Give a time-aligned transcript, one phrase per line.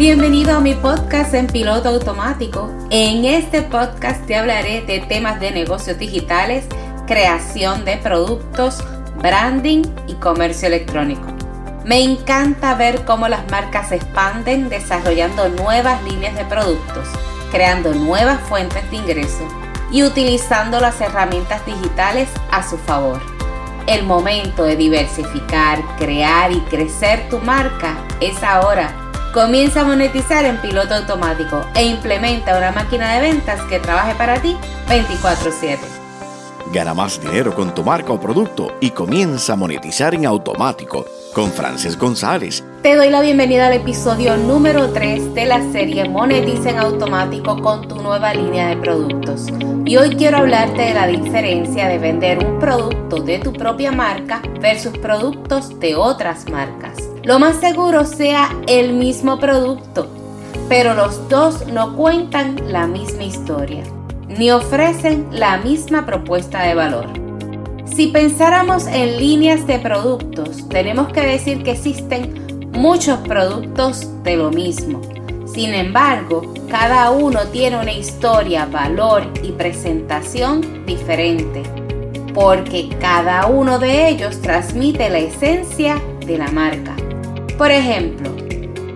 [0.00, 2.70] Bienvenido a mi podcast en piloto automático.
[2.88, 6.64] En este podcast te hablaré de temas de negocios digitales,
[7.06, 8.82] creación de productos,
[9.18, 11.26] branding y comercio electrónico.
[11.84, 17.06] Me encanta ver cómo las marcas se expanden desarrollando nuevas líneas de productos,
[17.50, 19.46] creando nuevas fuentes de ingreso
[19.92, 23.20] y utilizando las herramientas digitales a su favor.
[23.86, 28.99] El momento de diversificar, crear y crecer tu marca es ahora
[29.32, 34.42] Comienza a monetizar en piloto automático e implementa una máquina de ventas que trabaje para
[34.42, 34.56] ti
[34.88, 35.78] 24/7.
[36.72, 41.52] Gana más dinero con tu marca o producto y comienza a monetizar en automático con
[41.52, 42.64] Frances González.
[42.82, 47.86] Te doy la bienvenida al episodio número 3 de la serie Monetiza en automático con
[47.86, 49.46] tu nueva línea de productos.
[49.84, 54.42] Y hoy quiero hablarte de la diferencia de vender un producto de tu propia marca
[54.60, 57.09] versus productos de otras marcas.
[57.22, 60.08] Lo más seguro sea el mismo producto,
[60.70, 63.82] pero los dos no cuentan la misma historia,
[64.26, 67.06] ni ofrecen la misma propuesta de valor.
[67.84, 74.50] Si pensáramos en líneas de productos, tenemos que decir que existen muchos productos de lo
[74.50, 75.02] mismo.
[75.44, 81.64] Sin embargo, cada uno tiene una historia, valor y presentación diferente,
[82.32, 86.94] porque cada uno de ellos transmite la esencia de la marca.
[87.60, 88.30] Por ejemplo,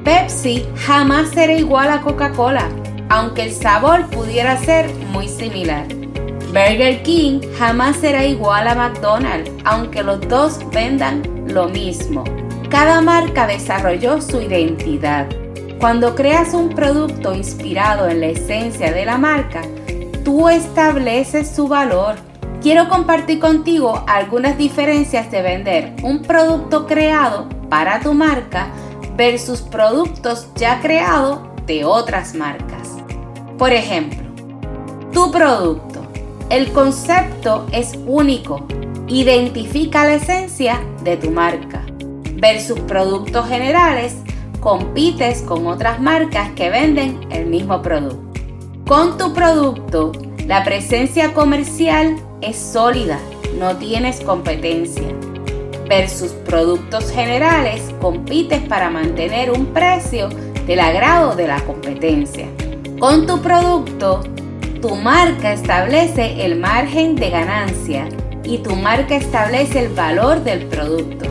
[0.05, 2.71] Pepsi jamás será igual a Coca-Cola,
[3.11, 5.87] aunque el sabor pudiera ser muy similar.
[6.47, 12.25] Burger King jamás será igual a McDonald's, aunque los dos vendan lo mismo.
[12.71, 15.27] Cada marca desarrolló su identidad.
[15.79, 19.61] Cuando creas un producto inspirado en la esencia de la marca,
[20.25, 22.15] tú estableces su valor.
[22.63, 28.69] Quiero compartir contigo algunas diferencias de vender un producto creado para tu marca
[29.17, 32.91] versus productos ya creados de otras marcas.
[33.59, 34.23] Por ejemplo,
[35.13, 36.07] tu producto.
[36.51, 38.65] El concepto es único.
[39.09, 41.85] Identifica la esencia de tu marca.
[42.37, 44.15] Versus productos generales,
[44.61, 48.41] compites con otras marcas que venden el mismo producto.
[48.87, 50.13] Con tu producto,
[50.47, 53.19] la presencia comercial es sólida,
[53.59, 55.09] no tienes competencia
[55.89, 60.29] versus productos generales, compites para mantener un precio
[60.67, 62.47] del agrado de la competencia.
[62.99, 64.23] Con tu producto,
[64.81, 68.09] tu marca establece el margen de ganancia
[68.45, 71.27] y tu marca establece el valor del producto.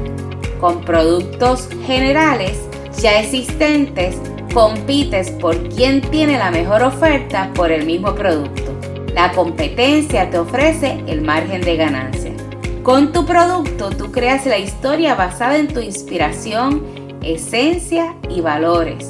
[0.59, 2.57] Con productos generales
[2.99, 4.17] ya existentes,
[4.53, 8.71] compites por quien tiene la mejor oferta por el mismo producto.
[9.13, 12.22] La competencia te ofrece el margen de ganancia.
[12.83, 16.83] Con tu producto tú creas la historia basada en tu inspiración,
[17.21, 19.09] esencia y valores.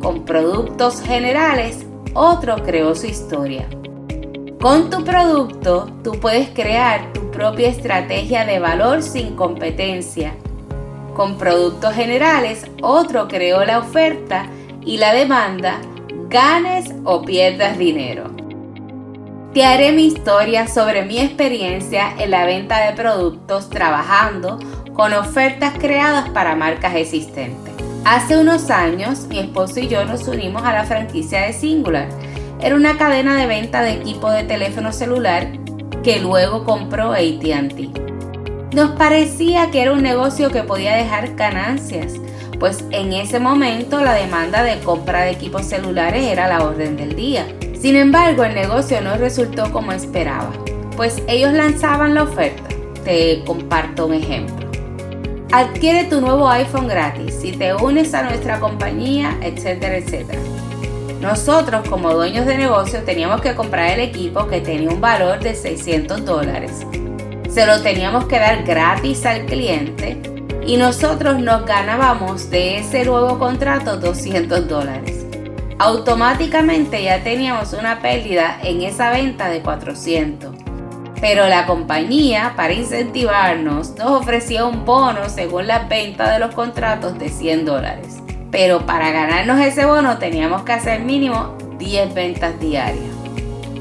[0.00, 1.84] Con productos generales,
[2.14, 3.68] otro creó su historia.
[4.60, 10.36] Con tu producto tú puedes crear tu propia estrategia de valor sin competencia.
[11.16, 14.46] Con productos generales, otro creó la oferta
[14.82, 15.80] y la demanda,
[16.28, 18.39] ganes o pierdas dinero.
[19.52, 24.60] Te haré mi historia sobre mi experiencia en la venta de productos trabajando
[24.92, 27.74] con ofertas creadas para marcas existentes.
[28.04, 32.08] Hace unos años mi esposo y yo nos unimos a la franquicia de Singular.
[32.60, 35.48] Era una cadena de venta de equipo de teléfono celular
[36.04, 38.72] que luego compró ATT.
[38.72, 42.12] Nos parecía que era un negocio que podía dejar ganancias,
[42.60, 47.16] pues en ese momento la demanda de compra de equipos celulares era la orden del
[47.16, 47.46] día.
[47.80, 50.52] Sin embargo, el negocio no resultó como esperaba,
[50.98, 52.68] pues ellos lanzaban la oferta.
[53.04, 54.70] Te comparto un ejemplo.
[55.50, 60.38] Adquiere tu nuevo iPhone gratis si te unes a nuestra compañía, etcétera, etcétera.
[61.22, 65.54] Nosotros como dueños de negocio teníamos que comprar el equipo que tenía un valor de
[65.54, 66.86] 600 dólares.
[67.48, 70.20] Se lo teníamos que dar gratis al cliente
[70.66, 75.19] y nosotros nos ganábamos de ese nuevo contrato 200 dólares
[75.80, 80.54] automáticamente ya teníamos una pérdida en esa venta de 400.
[81.22, 87.18] Pero la compañía, para incentivarnos, nos ofrecía un bono según la venta de los contratos
[87.18, 88.18] de 100 dólares.
[88.50, 93.14] Pero para ganarnos ese bono teníamos que hacer mínimo 10 ventas diarias.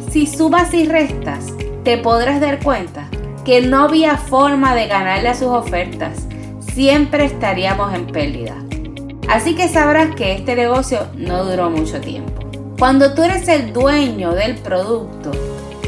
[0.10, 1.48] Si sumas y restas,
[1.84, 3.10] te podrás dar cuenta
[3.44, 6.28] que no había forma de ganarle a sus ofertas.
[6.62, 8.56] Siempre estaríamos en pérdida.
[9.29, 12.33] Así que sabrás que este negocio no duró mucho tiempo.
[12.79, 15.31] Cuando tú eres el dueño del producto,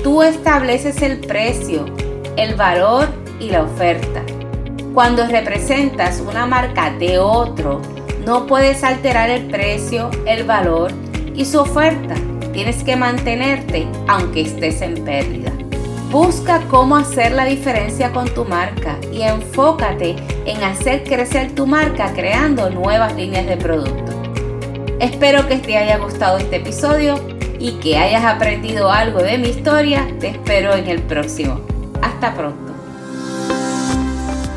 [0.04, 1.86] tú estableces el precio,
[2.38, 3.08] el valor
[3.40, 4.22] y la oferta.
[4.94, 7.82] Cuando representas una marca de otro,
[8.26, 10.92] No puedes alterar el precio, el valor
[11.34, 12.14] y su oferta.
[12.54, 15.51] Tienes que mantenerte aunque estés en pérdida.
[16.12, 22.12] Busca cómo hacer la diferencia con tu marca y enfócate en hacer crecer tu marca
[22.14, 24.12] creando nuevas líneas de producto.
[25.00, 27.16] Espero que te haya gustado este episodio
[27.60, 30.06] y que hayas aprendido algo de mi historia.
[30.20, 31.62] Te espero en el próximo.
[32.02, 32.74] Hasta pronto.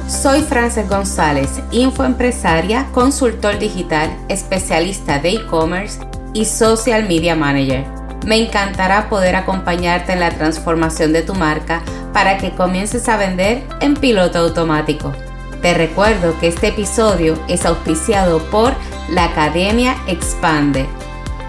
[0.08, 6.00] Soy Frances González, infoempresaria, consultor digital, especialista de e-commerce
[6.32, 8.03] y social media manager.
[8.24, 11.82] Me encantará poder acompañarte en la transformación de tu marca
[12.12, 15.12] para que comiences a vender en piloto automático.
[15.60, 18.72] Te recuerdo que este episodio es auspiciado por
[19.10, 20.86] la Academia Expande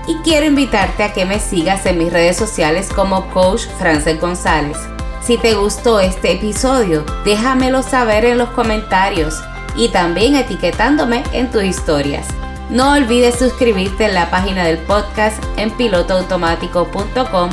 [0.07, 4.77] y quiero invitarte a que me sigas en mis redes sociales como Coach Frances González.
[5.21, 9.41] Si te gustó este episodio, déjamelo saber en los comentarios
[9.75, 12.27] y también etiquetándome en tus historias.
[12.69, 17.49] No olvides suscribirte en la página del podcast en pilotoautomático.com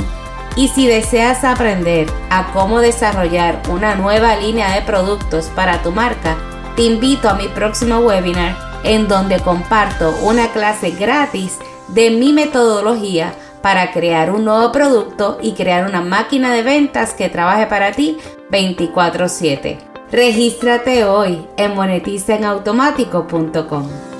[0.55, 6.35] y si deseas aprender a cómo desarrollar una nueva línea de productos para tu marca,
[6.75, 11.57] te invito a mi próximo webinar en donde comparto una clase gratis
[11.89, 17.29] de mi metodología para crear un nuevo producto y crear una máquina de ventas que
[17.29, 18.17] trabaje para ti
[18.49, 19.77] 24/7.
[20.11, 24.12] Regístrate hoy en monetizaenautomático.com.